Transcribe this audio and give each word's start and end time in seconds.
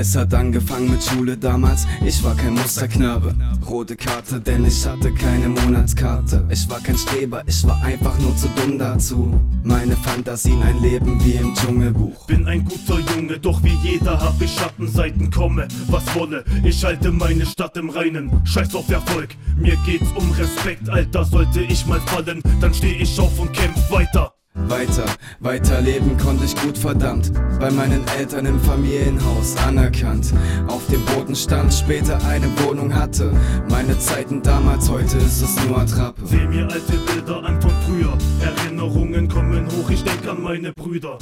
Es 0.00 0.14
hat 0.14 0.32
angefangen 0.32 0.92
mit 0.92 1.02
Schule 1.02 1.36
damals, 1.36 1.84
ich 2.04 2.22
war 2.22 2.36
kein 2.36 2.54
Musterknabe. 2.54 3.34
Rote 3.68 3.96
Karte, 3.96 4.40
denn 4.40 4.64
ich 4.64 4.86
hatte 4.86 5.12
keine 5.12 5.48
Monatskarte. 5.48 6.46
Ich 6.50 6.70
war 6.70 6.78
kein 6.78 6.96
Streber, 6.96 7.42
ich 7.48 7.66
war 7.66 7.82
einfach 7.82 8.16
nur 8.20 8.36
zu 8.36 8.46
dumm 8.50 8.78
dazu. 8.78 9.40
Meine 9.64 9.96
Fantasien, 9.96 10.62
ein 10.62 10.80
Leben 10.80 11.20
wie 11.24 11.32
im 11.32 11.52
Dschungelbuch. 11.52 12.26
Bin 12.26 12.46
ein 12.46 12.64
guter 12.64 13.00
Junge, 13.16 13.40
doch 13.40 13.60
wie 13.64 13.74
jeder 13.82 14.20
hab 14.20 14.40
ich 14.40 14.54
Schattenseiten, 14.54 15.32
komme, 15.32 15.66
was 15.88 16.14
wolle. 16.14 16.44
Ich 16.62 16.84
halte 16.84 17.10
meine 17.10 17.44
Stadt 17.44 17.76
im 17.76 17.90
Reinen, 17.90 18.30
scheiß 18.44 18.76
auf 18.76 18.88
Erfolg. 18.90 19.30
Mir 19.56 19.76
geht's 19.84 20.12
um 20.14 20.30
Respekt, 20.30 20.88
Alter, 20.88 21.24
sollte 21.24 21.60
ich 21.62 21.84
mal 21.86 22.00
fallen, 22.02 22.40
dann 22.60 22.72
steh 22.72 22.92
ich 22.92 23.18
auf 23.18 23.36
und 23.40 23.52
kämpf 23.52 23.90
weiter. 23.90 24.37
Weiter, 24.66 25.04
weiterleben 25.40 26.16
konnte 26.18 26.44
ich 26.44 26.56
gut 26.56 26.76
verdammt. 26.76 27.32
Bei 27.60 27.70
meinen 27.70 28.02
Eltern 28.18 28.46
im 28.46 28.60
Familienhaus 28.60 29.56
anerkannt. 29.56 30.32
Auf 30.66 30.86
dem 30.88 31.04
Boden 31.06 31.34
stand, 31.34 31.72
später 31.72 32.18
eine 32.26 32.46
Wohnung 32.64 32.94
hatte. 32.94 33.32
Meine 33.70 33.98
Zeiten 33.98 34.42
damals, 34.42 34.90
heute 34.90 35.16
ist 35.18 35.42
es 35.42 35.64
nur 35.66 35.78
Attrappe. 35.78 36.20
Seh 36.24 36.46
mir 36.46 36.64
alte 36.64 36.92
Bilder 37.06 37.44
an 37.44 37.60
von 37.62 37.72
früher. 37.86 38.18
Erinnerungen 38.42 39.28
kommen 39.28 39.66
hoch, 39.66 39.90
ich 39.90 40.02
denk 40.02 40.26
an 40.28 40.42
meine 40.42 40.72
Brüder. 40.72 41.18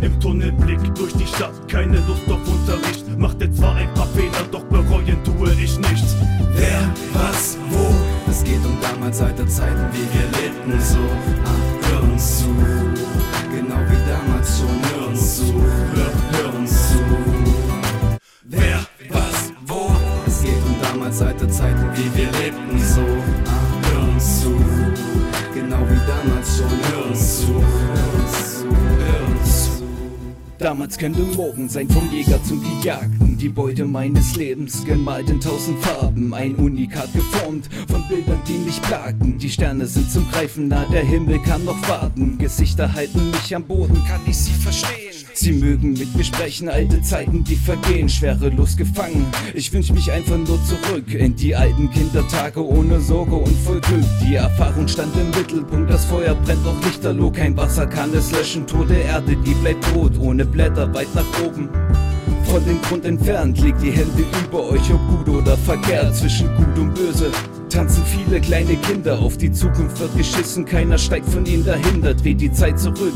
Im 0.00 0.20
Tunnelblick 0.20 0.94
durch 0.94 1.14
die 1.14 1.26
Stadt, 1.26 1.54
keine 1.68 1.96
Lust 2.06 2.28
auf 2.28 2.40
Unterricht. 2.46 3.18
Machte 3.18 3.50
zwar 3.52 3.76
ein 3.76 3.92
paar 3.94 4.08
Fehler, 4.08 4.44
doch 4.50 4.64
bereuen 4.64 5.16
tue 5.24 5.52
ich 5.52 5.78
nichts. 5.78 6.16
Wer, 6.54 6.90
was, 7.12 7.56
wo? 7.70 7.94
Es 8.30 8.44
geht 8.44 8.64
um 8.64 8.76
damals 8.80 9.20
alte 9.20 9.46
Zeiten, 9.46 9.86
wie 9.92 10.06
wir 10.12 10.42
lebten 10.42 10.80
so. 10.80 10.98
Damals 30.74 30.98
könnte 30.98 31.22
morgen 31.36 31.68
sein 31.68 31.88
vom 31.88 32.10
Jäger 32.10 32.42
zum 32.42 32.60
Gejagten. 32.60 33.38
Die 33.38 33.48
Beute 33.48 33.84
meines 33.84 34.34
Lebens 34.34 34.84
gemalt 34.84 35.30
in 35.30 35.38
tausend 35.40 35.78
Farben. 35.78 36.34
Ein 36.34 36.56
Unikat 36.56 37.12
geformt 37.12 37.68
von 37.88 38.02
Bildern, 38.08 38.40
die 38.48 38.58
mich 38.58 38.82
plagten. 38.82 39.38
Die 39.38 39.48
Sterne 39.48 39.86
sind 39.86 40.10
zum 40.10 40.28
Greifen 40.32 40.66
nah, 40.66 40.84
der 40.86 41.04
Himmel 41.04 41.40
kann 41.42 41.64
noch 41.64 41.80
warten. 41.88 42.38
Gesichter 42.38 42.92
halten 42.92 43.30
mich 43.30 43.54
am 43.54 43.62
Boden, 43.62 44.02
kann 44.04 44.20
ich 44.26 44.36
sie 44.36 44.50
verstehen. 44.50 45.23
Sie 45.36 45.52
mögen 45.52 45.94
mit 45.94 46.14
mir 46.14 46.22
sprechen, 46.22 46.68
alte 46.68 47.02
Zeiten, 47.02 47.42
die 47.42 47.56
vergehen, 47.56 48.08
schwerelos 48.08 48.76
gefangen. 48.76 49.26
Ich 49.52 49.72
wünsch 49.72 49.90
mich 49.90 50.12
einfach 50.12 50.38
nur 50.38 50.60
zurück 50.64 51.12
in 51.12 51.34
die 51.34 51.56
alten 51.56 51.90
Kindertage 51.90 52.64
ohne 52.64 53.00
Sorge 53.00 53.34
und 53.34 53.56
voll 53.58 53.80
Glück. 53.80 54.04
Die 54.22 54.36
Erfahrung 54.36 54.86
stand 54.86 55.12
im 55.16 55.30
Mittelpunkt, 55.30 55.90
das 55.90 56.04
Feuer 56.04 56.36
brennt 56.36 56.64
noch 56.64 56.80
lichterloh. 56.84 57.32
Kein 57.32 57.56
Wasser 57.56 57.86
kann 57.86 58.14
es 58.14 58.30
löschen, 58.30 58.64
tote 58.64 58.94
Erde, 58.94 59.36
die 59.44 59.54
bleibt 59.54 59.84
tot, 59.92 60.12
ohne 60.20 60.44
Blätter 60.44 60.94
weit 60.94 61.12
nach 61.16 61.26
oben. 61.44 61.68
Von 62.44 62.64
dem 62.64 62.80
Grund 62.82 63.04
entfernt, 63.04 63.60
legt 63.60 63.82
die 63.82 63.90
Hände 63.90 64.24
über 64.46 64.70
euch, 64.70 64.92
ob 64.92 65.26
gut 65.26 65.36
oder 65.36 65.56
verkehrt, 65.56 66.14
zwischen 66.14 66.46
gut 66.54 66.78
und 66.78 66.94
böse. 66.94 67.32
Tanzen 67.68 68.04
viele 68.04 68.40
kleine 68.40 68.76
Kinder, 68.76 69.18
auf 69.18 69.36
die 69.36 69.50
Zukunft 69.50 69.98
wird 69.98 70.16
geschissen, 70.16 70.64
keiner 70.64 70.96
steigt 70.96 71.28
von 71.28 71.44
ihnen 71.44 71.64
dahinter, 71.64 72.14
dreht 72.14 72.40
die 72.40 72.52
Zeit 72.52 72.78
zurück. 72.78 73.14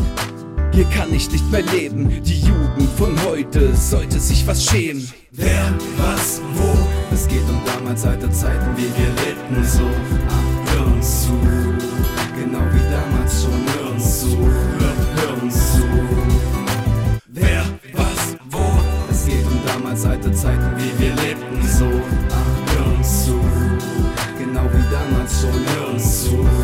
Hier 0.79 0.87
kann 0.91 1.13
ich 1.13 1.29
nicht 1.33 1.51
mehr 1.51 1.63
leben, 1.63 2.09
die 2.23 2.41
Jugend 2.41 2.89
von 2.97 3.13
heute 3.25 3.75
sollte 3.75 4.21
sich 4.21 4.47
was 4.47 4.65
schämen. 4.65 5.11
Wer, 5.33 5.75
was, 5.97 6.41
wo? 6.55 6.73
Es 7.13 7.27
geht 7.27 7.43
um 7.49 7.61
damals 7.67 8.05
alte 8.05 8.31
Zeiten, 8.31 8.77
wie 8.77 8.83
wir 8.85 9.09
lebten 9.27 9.65
so. 9.65 9.83
Ah, 10.29 10.71
hör 10.71 10.87
uns 10.87 11.23
zu. 11.25 11.33
Genau 12.39 12.61
wie 12.73 12.93
damals 12.93 13.43
schon, 13.43 13.61
hör 13.75 13.91
uns 13.93 14.21
zu. 14.21 14.39
Hör, 14.39 14.95
hör 15.17 15.43
uns 15.43 15.73
zu. 15.73 15.83
Wer, 17.27 17.65
was, 17.95 18.37
wo? 18.49 18.65
Es 19.11 19.27
geht 19.27 19.47
um 19.47 19.61
damals 19.67 20.05
alte 20.05 20.31
Zeiten, 20.31 20.77
wie 20.77 21.03
wir 21.03 21.15
lebten 21.17 21.69
so. 21.77 21.87
Ah, 22.31 22.77
hör 22.77 22.97
uns 22.97 23.25
zu. 23.25 23.41
Genau 24.39 24.63
wie 24.73 24.93
damals 24.93 25.41
schon, 25.41 25.75
hör 25.75 25.93
uns 25.93 26.23
zu. 26.23 26.58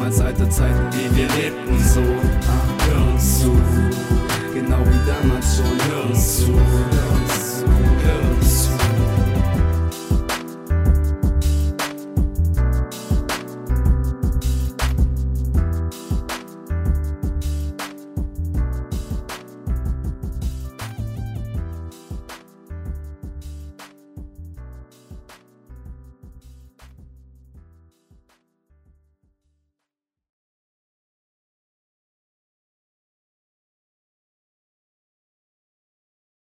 damals 0.00 0.20
alte 0.20 0.48
Zeiten, 0.48 0.90
die 0.92 1.14
wir 1.14 1.28
lebten. 1.28 1.79